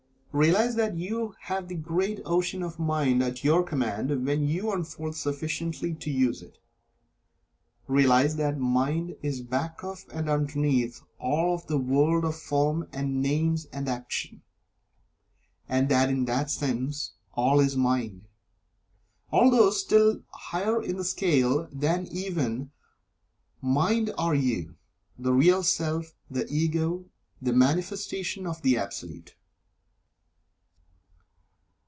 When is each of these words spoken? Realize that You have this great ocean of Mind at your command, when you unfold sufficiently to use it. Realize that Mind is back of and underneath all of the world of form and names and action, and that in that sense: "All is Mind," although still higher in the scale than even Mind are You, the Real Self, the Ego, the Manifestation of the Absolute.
Realize 0.33 0.75
that 0.75 0.95
You 0.95 1.35
have 1.41 1.67
this 1.67 1.79
great 1.79 2.21
ocean 2.23 2.63
of 2.63 2.79
Mind 2.79 3.21
at 3.21 3.43
your 3.43 3.63
command, 3.63 4.25
when 4.25 4.47
you 4.47 4.71
unfold 4.71 5.13
sufficiently 5.17 5.93
to 5.95 6.09
use 6.09 6.41
it. 6.41 6.57
Realize 7.85 8.37
that 8.37 8.57
Mind 8.57 9.17
is 9.21 9.41
back 9.41 9.83
of 9.83 10.05
and 10.09 10.29
underneath 10.29 11.01
all 11.19 11.53
of 11.53 11.67
the 11.67 11.77
world 11.77 12.23
of 12.23 12.37
form 12.37 12.87
and 12.93 13.21
names 13.21 13.65
and 13.73 13.89
action, 13.89 14.41
and 15.67 15.89
that 15.89 16.07
in 16.09 16.23
that 16.23 16.49
sense: 16.49 17.11
"All 17.33 17.59
is 17.59 17.75
Mind," 17.75 18.29
although 19.33 19.69
still 19.69 20.21
higher 20.29 20.81
in 20.81 20.95
the 20.95 21.03
scale 21.03 21.67
than 21.73 22.07
even 22.07 22.71
Mind 23.61 24.13
are 24.17 24.33
You, 24.33 24.77
the 25.19 25.33
Real 25.33 25.61
Self, 25.61 26.15
the 26.29 26.47
Ego, 26.49 27.03
the 27.41 27.51
Manifestation 27.51 28.47
of 28.47 28.61
the 28.61 28.77
Absolute. 28.77 29.35